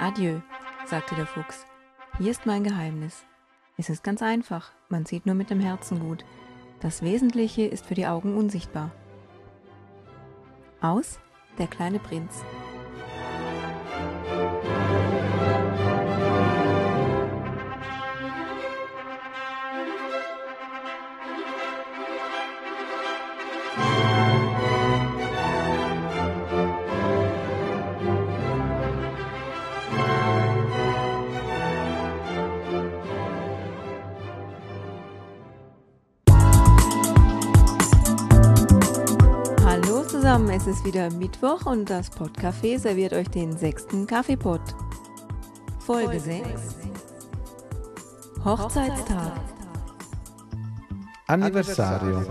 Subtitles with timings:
[0.00, 0.38] Adieu,
[0.86, 1.66] sagte der Fuchs.
[2.18, 3.24] Hier ist mein Geheimnis.
[3.76, 6.24] Es ist ganz einfach, man sieht nur mit dem Herzen gut.
[6.78, 8.92] Das Wesentliche ist für die Augen unsichtbar.
[10.80, 11.18] Aus
[11.58, 12.44] Der kleine Prinz.
[40.38, 44.60] Zusammen, es ist wieder Mittwoch und das Podcafé serviert euch den sechsten Kaffeepot.
[45.80, 46.76] Folge 6
[48.44, 49.40] Hochzeitstag.
[51.26, 52.22] Anniversario.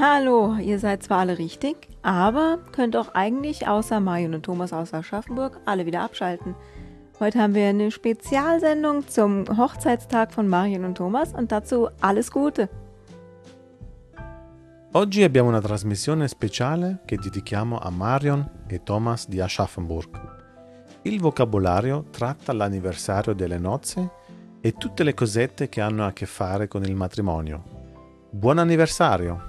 [0.00, 4.92] Hallo, ihr seid zwar alle richtig, aber könnt auch eigentlich außer Marion und Thomas aus
[4.92, 6.56] Aschaffenburg alle wieder abschalten.
[7.20, 12.68] Heute haben wir eine Spezialsendung zum Hochzeitstag von Marion und Thomas und dazu alles Gute.
[14.92, 20.36] Oggi abbiamo una trasmissione speciale che dedichiamo a Marion e Thomas di Aschaffenburg.
[21.02, 24.10] Il vocabolario tratta l'anniversario delle nozze
[24.60, 27.64] e tutte le cosette che hanno a che fare con il matrimonio.
[28.30, 29.47] Buon anniversario!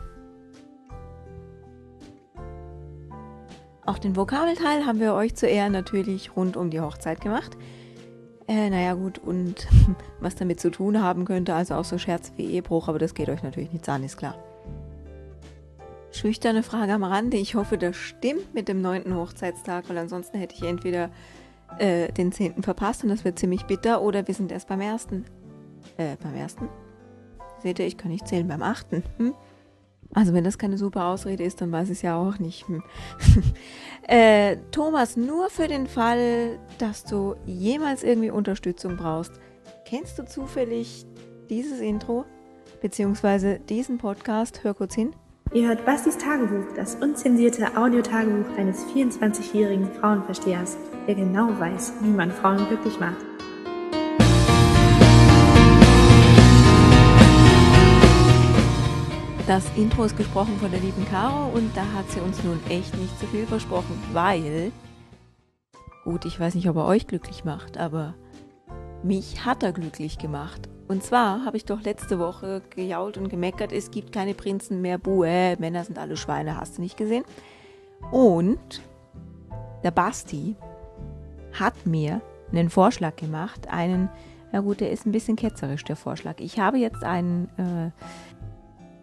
[3.90, 7.58] Auch den Vokabelteil haben wir euch zu Ehren natürlich rund um die Hochzeit gemacht.
[8.48, 9.68] Äh, naja gut, und
[10.20, 13.30] was damit zu tun haben könnte, also auch so Scherz wie Ehebruch, aber das geht
[13.30, 14.36] euch natürlich nichts an, ist klar.
[16.12, 20.54] Schüchterne Frage am Rande, ich hoffe, das stimmt mit dem neunten Hochzeitstag, weil ansonsten hätte
[20.54, 21.10] ich entweder
[21.80, 25.26] äh, den zehnten verpasst und das wird ziemlich bitter, oder wir sind erst beim ersten.
[25.98, 26.70] Äh, beim ersten?
[27.64, 29.02] Seht ihr, ich kann nicht zählen, beim achten.
[29.18, 29.34] Hm?
[30.14, 32.66] Also wenn das keine super Ausrede ist, dann weiß ich es ja auch nicht.
[34.12, 39.34] Äh, Thomas, nur für den Fall, dass du jemals irgendwie Unterstützung brauchst,
[39.86, 41.06] kennst du zufällig
[41.48, 42.26] dieses Intro
[42.82, 44.64] beziehungsweise diesen Podcast?
[44.64, 45.14] Hör kurz hin.
[45.54, 52.32] Ihr hört Bastis Tagebuch, das unzensierte Audiotagebuch eines 24-jährigen Frauenverstehers, der genau weiß, wie man
[52.32, 53.29] Frauen glücklich macht.
[59.50, 62.96] Das Intro ist gesprochen von der lieben Caro und da hat sie uns nun echt
[63.00, 64.72] nicht zu viel versprochen, weil,
[66.04, 68.14] gut, ich weiß nicht, ob er euch glücklich macht, aber
[69.02, 70.70] mich hat er glücklich gemacht.
[70.88, 75.00] Und zwar habe ich doch letzte Woche gejault und gemeckert, es gibt keine Prinzen mehr,
[75.00, 77.24] buh, Männer sind alle Schweine, hast du nicht gesehen?
[78.12, 78.84] Und
[79.84, 80.58] der Basti
[81.60, 82.22] hat mir
[82.52, 84.10] einen Vorschlag gemacht, einen,
[84.52, 86.36] na gut, der ist ein bisschen ketzerisch, der Vorschlag.
[86.38, 87.90] Ich habe jetzt einen, äh,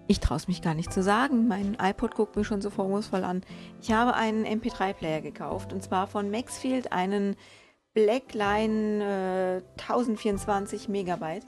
[0.09, 3.25] ich traue es mich gar nicht zu sagen, mein iPod guckt mich schon so vorwurfsvoll
[3.25, 3.43] an.
[3.81, 7.37] Ich habe einen MP3-Player gekauft und zwar von Maxfield, einen
[7.95, 11.45] Blackline äh, 1024 Megabyte.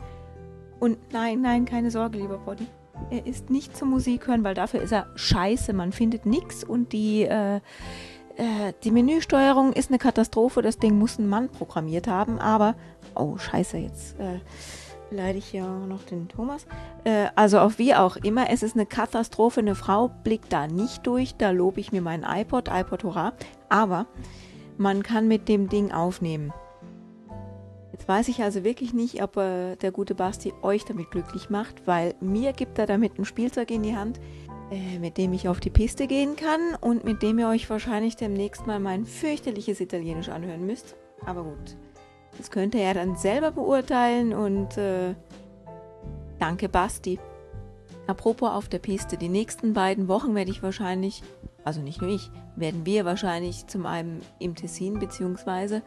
[0.81, 2.67] Und nein, nein, keine Sorge, lieber Poddy.
[3.11, 5.73] Er ist nicht zum Musik hören, weil dafür ist er scheiße.
[5.73, 10.63] Man findet nichts und die, äh, äh, die Menüsteuerung ist eine Katastrophe.
[10.63, 12.75] Das Ding muss ein Mann programmiert haben, aber.
[13.15, 14.41] Oh, scheiße, jetzt äh,
[15.11, 16.67] beleidige ich ja noch den Thomas.
[17.05, 19.61] Äh, also auf wie auch immer, es ist eine Katastrophe.
[19.61, 21.35] Eine Frau blickt da nicht durch.
[21.37, 23.33] Da lobe ich mir meinen iPod, iPod Hurra.
[23.69, 24.07] Aber
[24.77, 26.53] man kann mit dem Ding aufnehmen.
[27.93, 31.87] Jetzt weiß ich also wirklich nicht, ob äh, der gute Basti euch damit glücklich macht,
[31.87, 34.21] weil mir gibt er damit ein Spielzeug in die Hand,
[34.71, 38.15] äh, mit dem ich auf die Piste gehen kann und mit dem ihr euch wahrscheinlich
[38.15, 40.95] demnächst mal mein fürchterliches Italienisch anhören müsst.
[41.27, 41.77] Aber gut,
[42.37, 45.15] das könnt ihr ja dann selber beurteilen und äh,
[46.39, 47.19] danke Basti.
[48.07, 51.23] Apropos auf der Piste, die nächsten beiden Wochen werde ich wahrscheinlich,
[51.65, 55.83] also nicht nur ich, werden wir wahrscheinlich zum einen im Tessin beziehungsweise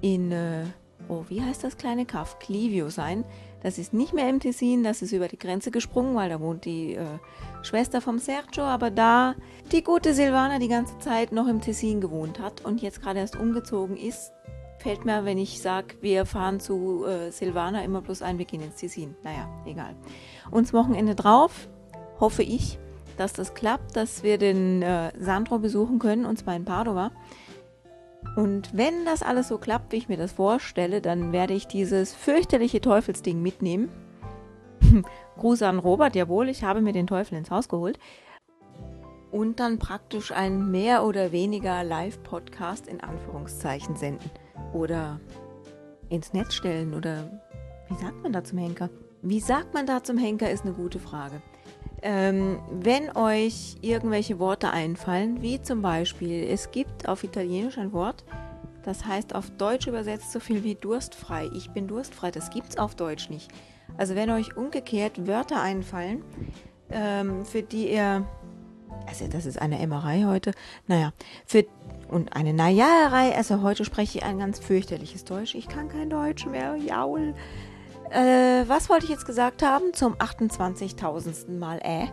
[0.00, 0.64] in, äh,
[1.08, 2.38] oh, wie heißt das kleine Kaff?
[2.38, 3.24] Clivio sein.
[3.62, 6.64] Das ist nicht mehr im Tessin, das ist über die Grenze gesprungen, weil da wohnt
[6.64, 7.04] die äh,
[7.62, 9.34] Schwester vom Sergio, aber da
[9.72, 13.36] die gute Silvana die ganze Zeit noch im Tessin gewohnt hat und jetzt gerade erst
[13.36, 14.32] umgezogen ist,
[14.80, 18.62] fällt mir, wenn ich sage, wir fahren zu äh, Silvana immer bloß ein, wir gehen
[18.62, 19.14] ins Tessin.
[19.22, 19.94] Naja, egal.
[20.50, 21.68] Uns Wochenende drauf,
[22.18, 22.78] hoffe ich,
[23.18, 27.10] dass das klappt, dass wir den äh, Sandro besuchen können, und zwar in Padova.
[28.36, 32.14] Und wenn das alles so klappt, wie ich mir das vorstelle, dann werde ich dieses
[32.14, 33.90] fürchterliche Teufelsding mitnehmen.
[35.36, 37.98] Gruß an Robert, jawohl, ich habe mir den Teufel ins Haus geholt.
[39.30, 44.30] Und dann praktisch ein mehr oder weniger Live-Podcast in Anführungszeichen senden.
[44.72, 45.20] Oder
[46.08, 47.24] ins Netz stellen oder
[47.88, 48.90] wie sagt man da zum Henker?
[49.22, 51.42] Wie sagt man da zum Henker ist eine gute Frage.
[52.02, 58.24] Ähm, wenn euch irgendwelche Worte einfallen, wie zum Beispiel, es gibt auf Italienisch ein Wort,
[58.82, 61.50] das heißt auf Deutsch übersetzt so viel wie durstfrei.
[61.54, 63.50] Ich bin durstfrei, das gibt es auf Deutsch nicht.
[63.98, 66.24] Also wenn euch umgekehrt Wörter einfallen,
[66.90, 68.26] ähm, für die ihr,
[69.10, 70.52] also das ist eine Emmerei heute,
[70.86, 71.12] naja,
[71.44, 71.64] für,
[72.08, 75.54] und eine Najaerei, also heute spreche ich ein ganz fürchterliches Deutsch.
[75.56, 77.34] Ich kann kein Deutsch mehr, jaul.
[78.10, 79.92] Äh, was wollte ich jetzt gesagt haben?
[79.92, 81.50] Zum 28.000.
[81.58, 82.06] Mal äh.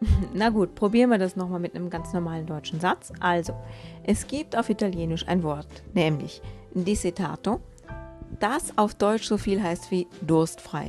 [0.34, 3.12] Na gut, probieren wir das nochmal mit einem ganz normalen deutschen Satz.
[3.20, 3.54] Also,
[4.02, 6.40] es gibt auf Italienisch ein Wort, nämlich
[6.72, 7.60] disetato,
[8.40, 10.88] das auf Deutsch so viel heißt wie durstfrei.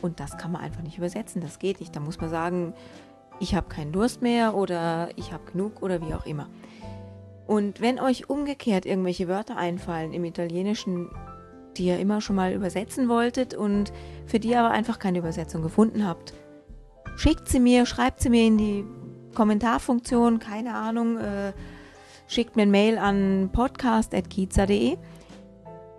[0.00, 1.94] Und das kann man einfach nicht übersetzen, das geht nicht.
[1.94, 2.74] Da muss man sagen,
[3.42, 6.48] ich habe keinen Durst mehr oder ich habe genug oder wie auch immer.
[7.48, 11.10] Und wenn euch umgekehrt irgendwelche Wörter einfallen im Italienischen,
[11.76, 13.92] die ihr immer schon mal übersetzen wolltet und
[14.26, 16.34] für die aber einfach keine Übersetzung gefunden habt,
[17.16, 18.84] schickt sie mir, schreibt sie mir in die
[19.34, 21.52] Kommentarfunktion, keine Ahnung, äh,
[22.28, 24.98] schickt mir ein Mail an podcast.kiza.de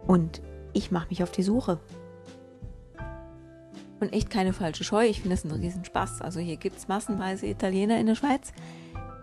[0.07, 0.41] und
[0.71, 1.81] ich mache mich auf die Suche.
[3.99, 6.21] Und echt keine falsche Scheu, ich finde das ein Riesenspaß.
[6.21, 8.51] Also hier gibt es massenweise Italiener in der Schweiz,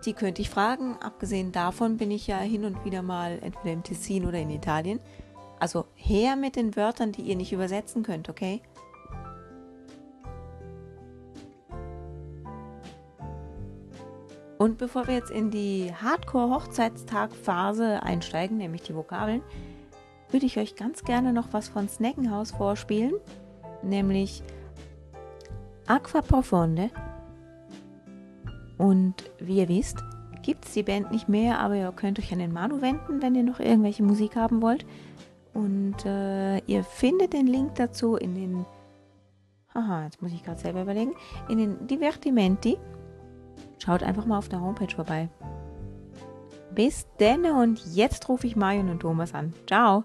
[0.05, 0.97] die könnte ich fragen.
[1.01, 4.99] Abgesehen davon bin ich ja hin und wieder mal entweder im Tessin oder in Italien.
[5.59, 8.61] Also her mit den Wörtern, die ihr nicht übersetzen könnt, okay?
[14.57, 19.41] Und bevor wir jetzt in die Hardcore-Hochzeitstag-Phase einsteigen, nämlich die Vokabeln,
[20.29, 23.15] würde ich euch ganz gerne noch was von Snackenhaus vorspielen,
[23.81, 24.43] nämlich
[25.91, 26.89] Aqua Profonde.
[28.77, 29.97] Und wie ihr wisst,
[30.41, 33.35] gibt es die Band nicht mehr, aber ihr könnt euch an den Manu wenden, wenn
[33.35, 34.85] ihr noch irgendwelche Musik haben wollt.
[35.53, 38.65] Und äh, ihr findet den Link dazu in den,
[39.73, 41.13] haha, jetzt muss ich gerade selber überlegen,
[41.49, 42.77] in den Divertimenti
[43.83, 45.27] Schaut einfach mal auf der Homepage vorbei.
[46.75, 49.53] Bis denn und jetzt rufe ich Marion und Thomas an.
[49.65, 50.03] Ciao.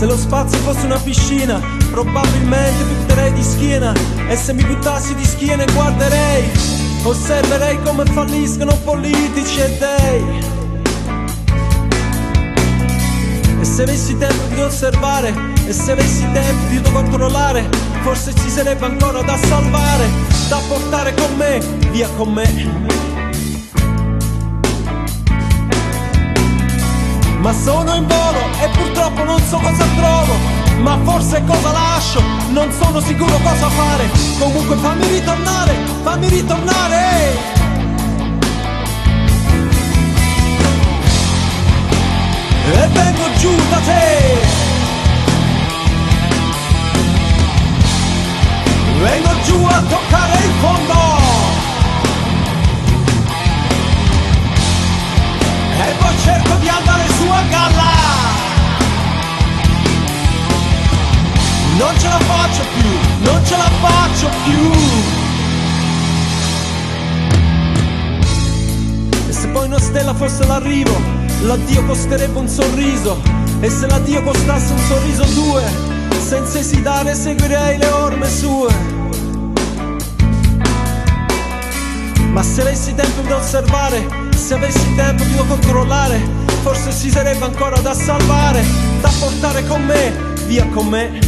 [0.00, 1.60] Se lo spazio fosse una piscina,
[1.90, 3.92] probabilmente butterei di schiena
[4.28, 6.50] e se mi buttassi di schiena guarderei,
[7.02, 10.44] osserverei come falliscono politici e dei.
[13.60, 15.34] E se avessi tempo di osservare,
[15.66, 17.68] e se avessi tempo di controllare,
[18.00, 20.08] forse ci sarebbe ancora da salvare,
[20.48, 21.58] da portare con me,
[21.90, 23.19] via con me.
[27.40, 30.34] Ma sono in volo e purtroppo non so cosa trovo.
[30.80, 34.08] Ma forse cosa lascio, non sono sicuro cosa fare.
[34.38, 37.58] Comunque fammi ritornare, fammi ritornare
[42.72, 44.38] E vengo giù da te.
[49.02, 51.19] Vengo giù a toccare il fondo
[56.18, 57.90] cerco di andare su a galla.
[61.76, 64.70] Non ce la faccio più, non ce la faccio più.
[69.28, 71.00] E se poi una stella fosse l'arrivo,
[71.42, 73.22] l'addio costerebbe un sorriso.
[73.60, 75.62] E se l'addio costasse un sorriso due,
[76.18, 78.99] senza esitare seguirei le orme sue.
[82.30, 86.18] Ma se avessi tempo di osservare se avessi tempo di controllare,
[86.62, 88.64] forse ci sarebbe ancora da salvare,
[89.00, 90.12] da portare con me,
[90.46, 91.18] via con me.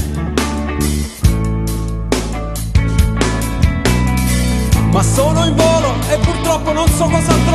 [4.90, 7.52] Ma sono in volo e purtroppo non so cosa trovo.